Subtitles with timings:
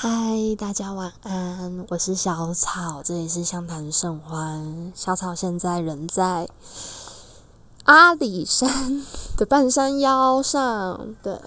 [0.00, 4.92] 嗨，大家晚安，我是小草，这里是相谈甚欢。
[4.94, 6.48] 小草现在人在
[7.82, 9.02] 阿里山
[9.36, 11.40] 的半山腰上，对，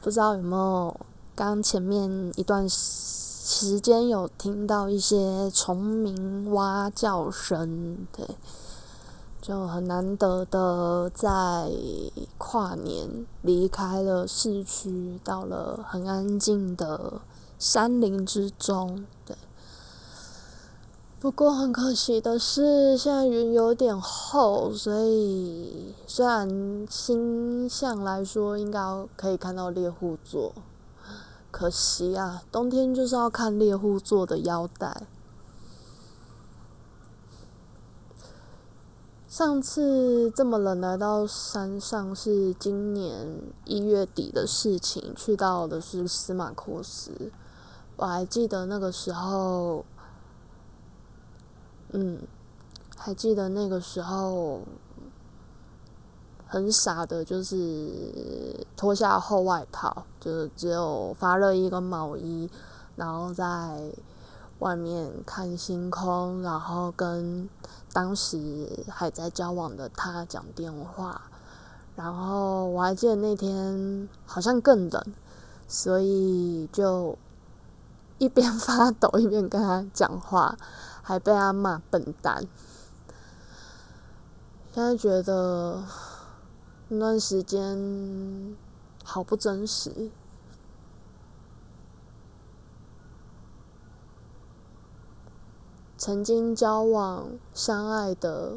[0.00, 0.98] 不知道有没有
[1.34, 8.26] 刚前面一段时间有听到一些虫鸣蛙叫声，对，
[9.42, 11.70] 就很难得的在
[12.38, 17.20] 跨年离开了市区，到了很安静的。
[17.60, 19.36] 山林之中，对。
[21.20, 28.80] 不过很可惜的是，现在云有点厚，所以虽然星象来说应该
[29.16, 30.54] 可以看到猎户座，
[31.50, 35.06] 可惜啊，冬天就是要看猎户座的腰带。
[39.30, 47.30] 上次这么冷来到山上是今年一月底的事情，去到的是司马库斯。
[47.94, 49.84] 我还记得那个时候，
[51.92, 52.18] 嗯，
[52.96, 54.62] 还记得那个时候，
[56.48, 62.50] 很傻的，就是脱下厚外套，就是只有发热衣跟毛衣，
[62.96, 63.92] 然后在
[64.60, 67.50] 外面看星空，然后跟
[67.92, 71.20] 当时还在交往的他讲电话，
[71.96, 75.04] 然后我还记得那天好像更冷，
[75.66, 77.18] 所以就。
[78.20, 80.58] 一边 发抖一边跟他讲话，
[81.00, 82.46] 还被他骂笨蛋。
[84.74, 85.82] 现在觉得
[86.88, 88.54] 那段时间
[89.02, 90.10] 好不真实。
[96.02, 98.56] 曾经交往、相爱的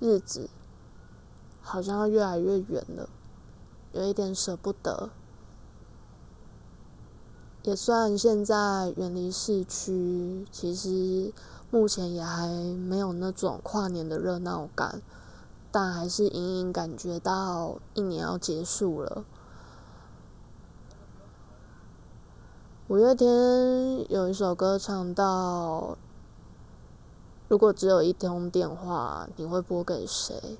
[0.00, 0.50] 日子，
[1.62, 3.08] 好像要越来越远了，
[3.92, 5.10] 有一点舍不得。
[7.62, 11.32] 也算现在远离市区，其实
[11.70, 15.00] 目前也还没有那种跨年的热闹感，
[15.70, 19.24] 但还是隐隐感觉到一年要结束了。
[22.90, 25.96] 五月天有一首歌唱到
[27.46, 30.58] ：“如果只有一通电话，你会拨给谁？”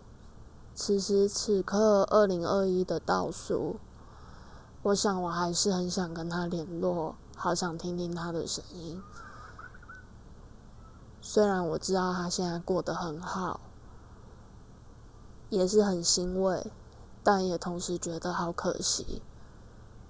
[0.73, 3.81] 此时此刻，二零二一的倒数。
[4.85, 9.03] 我想，我还是很想跟他联络，好想听听他的声音。
[11.21, 13.59] 虽然我知道他现在过得很好，
[15.49, 16.71] 也是很欣慰，
[17.25, 19.21] 但也同时觉得好可惜。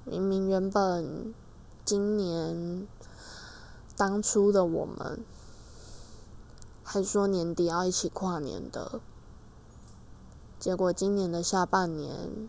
[0.05, 1.33] 明明原本
[1.85, 2.87] 今年
[3.97, 5.25] 当初的我们，
[6.85, 9.01] 还说年底要一起跨年的，
[10.59, 12.49] 结果今年的下半年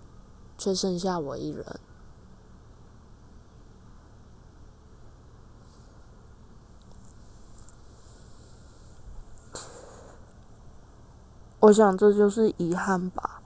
[0.58, 1.80] 却剩下我一人。
[11.62, 13.41] 我想这就是遗憾吧。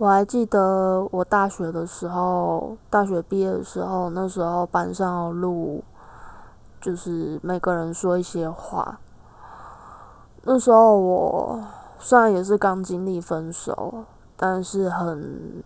[0.00, 5.84] 我还记得我大学的时候，大学毕业的时候，那时候班上录，
[6.80, 8.98] 就是每个人说一些话。
[10.44, 11.62] 那时候我
[11.98, 14.06] 虽然也是刚经历分手，
[14.38, 15.62] 但是很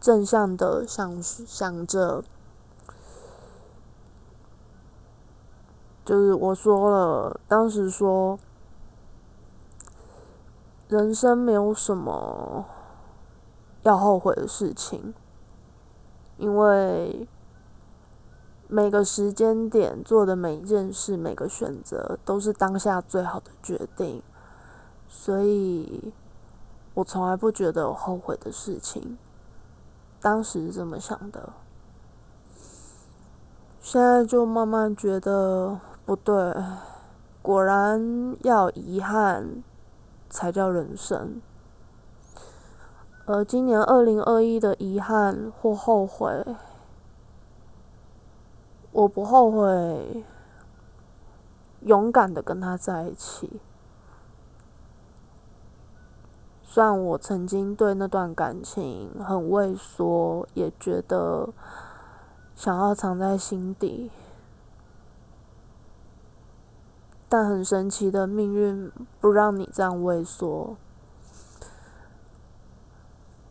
[0.00, 2.24] 正向的想想着，
[6.04, 8.40] 就是我说了，当时说。
[10.88, 12.64] 人生没有什么
[13.88, 15.14] 要后悔的事情，
[16.36, 17.26] 因为
[18.68, 24.22] 每个时间点做的每一件事、每个选择都是当下最好的决定，
[25.08, 26.12] 所以
[26.92, 29.16] 我从来不觉得有后悔的事情。
[30.20, 31.52] 当时是这么想的，
[33.80, 36.54] 现在就慢慢觉得不对，
[37.40, 39.62] 果然要遗憾。
[40.30, 41.40] 才叫人生。
[43.30, 46.46] 而今年二零二一的遗憾或后悔，
[48.90, 50.24] 我不后悔
[51.82, 53.60] 勇敢的跟他在一起。
[56.62, 61.50] 虽然我曾经对那段感情很畏缩，也觉得
[62.56, 64.10] 想要藏在心底。
[67.28, 68.90] 但很神奇的命运
[69.20, 70.78] 不让你这样畏缩。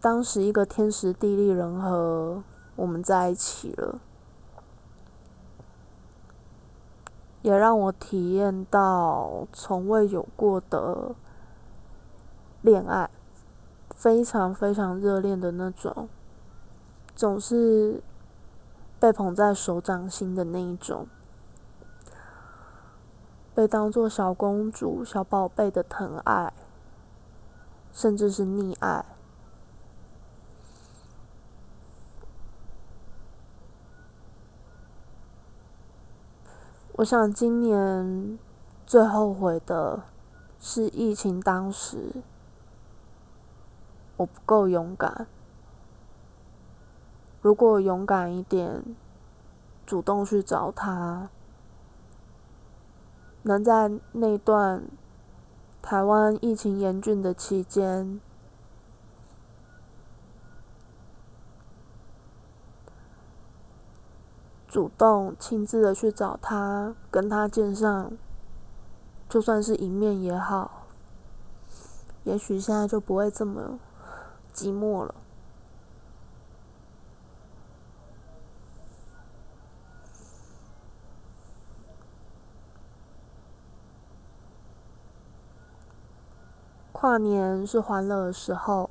[0.08, 2.42] 当时一个天时地利人和，
[2.78, 4.00] 我们在一起了，
[7.42, 11.14] 也让我体验到从未有过的
[12.62, 13.10] 恋爱，
[13.90, 16.08] 非常非常热恋的那种，
[17.14, 18.02] 总是
[19.02, 21.06] 被捧在手掌心的那一种，
[23.54, 26.54] 被当做小公主、小宝贝的疼爱，
[27.92, 29.04] 甚至是溺爱。
[36.98, 38.40] 我想今年
[38.88, 40.02] 最后悔的
[40.60, 42.12] 是疫情当时
[44.16, 45.28] 我不够勇敢。
[47.40, 48.84] 如果勇敢一点，
[49.86, 51.30] 主动去找他，
[53.44, 54.82] 能在那段
[55.84, 58.20] 台湾疫情严峻的期间，
[64.68, 68.12] 主动亲自的去找他，跟他见上，
[69.30, 70.88] 就算是一面也好，
[72.26, 73.80] 也许现在就不会这么
[74.54, 75.16] 寂寞了。
[86.92, 88.90] 跨年是欢乐的时候，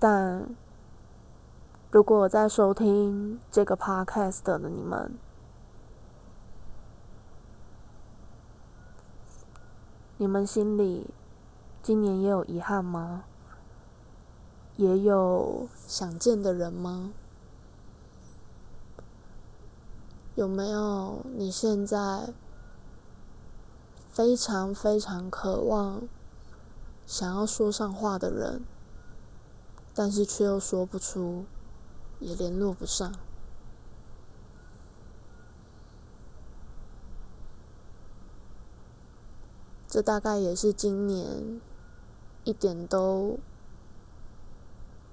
[0.00, 0.48] 但
[1.90, 5.18] 如果在收听这个 podcast 的你们，
[10.18, 11.06] 你们心里
[11.82, 13.24] 今年也有遗憾吗？
[14.76, 17.14] 也有想见的人吗？
[20.34, 22.34] 有没有你现在
[24.12, 26.02] 非常非常渴望
[27.06, 28.66] 想要说上话的人，
[29.94, 31.46] 但是却又说不出，
[32.20, 33.12] 也联络不上？
[39.90, 41.60] 这大概也是今年
[42.44, 43.38] 一点都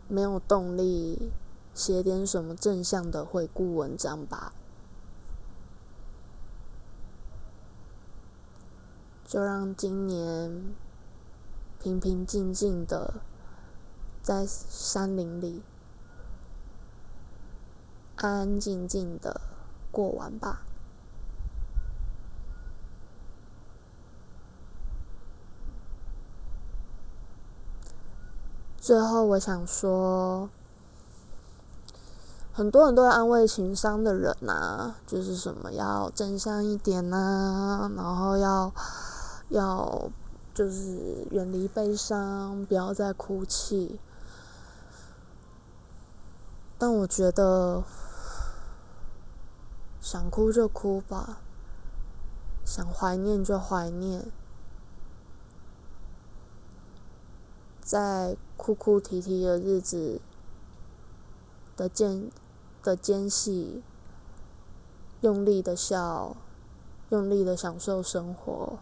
[0.10, 1.32] 没有动力
[1.74, 4.54] 写点什么正向的回顾文章吧。
[9.26, 10.76] 就让今年
[11.80, 13.22] 平平静静的
[14.22, 15.62] 在山林里
[18.26, 19.40] 安安静静的
[19.92, 20.62] 过完吧。
[28.82, 30.50] 最后，我想说，
[32.52, 38.74] 很多很多安慰情商的人呐，就是什么要正向一点呐，然后要
[39.50, 40.10] 要
[40.54, 44.00] 就是远离悲伤，不要再哭泣。
[46.78, 47.84] 但我觉得，
[50.06, 51.40] 想哭就哭吧，
[52.64, 54.32] 想怀念就怀念。
[57.82, 60.22] 在哭哭啼啼的日子
[61.76, 62.30] 的间
[62.84, 63.82] 的间隙，
[65.22, 66.38] 用力的笑，
[67.10, 68.78] 用力的享受生活，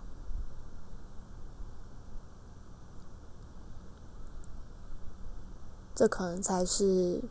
[5.95, 7.23] 这可能才是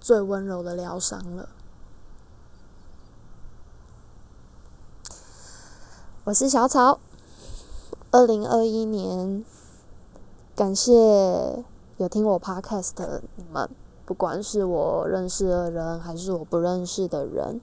[0.00, 1.50] 最温柔的疗伤了。
[6.28, 7.00] 我是小草，
[8.10, 9.42] 二零二一年。
[10.54, 11.64] 感谢
[11.96, 13.70] 有听我 podcast 的你们，
[14.04, 17.62] 不管是我认识的人还是我不认识的人，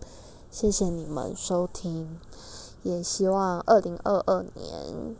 [0.50, 2.20] 谢谢你们收听。
[2.82, 5.16] 也希望二零二二年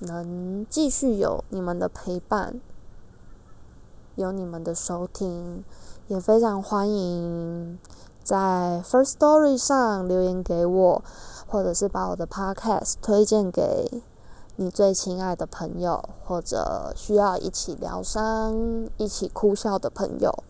[0.00, 2.60] 能继续有你们的陪伴，
[4.16, 5.64] 有你们的收听，
[6.06, 7.78] 也非常欢迎
[8.22, 11.02] 在 First Story 上留言给我，
[11.46, 14.02] 或者是把我的 podcast 推荐给。
[14.56, 20.44] 你最亲爱的朋友，或者需要一起疗伤、一起哭笑的朋友，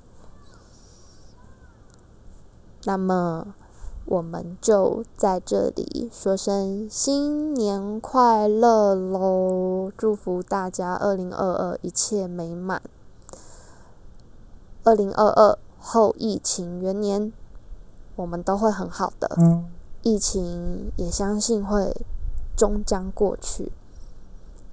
[2.83, 3.55] 那么
[4.05, 9.93] 我们就在这里说声新年快乐喽！
[9.97, 12.83] 祝福大家二零二二一切美满，
[14.83, 17.33] 二零二二后疫情元年，
[18.16, 19.28] 我们都会很好的。
[20.02, 22.04] 疫情也相信会
[22.57, 23.73] 终将过去。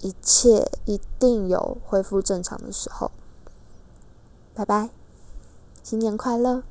[0.02, 3.12] 一切一定有恢复正常的时候。
[4.54, 4.90] 拜拜，
[5.84, 6.64] 新年快乐！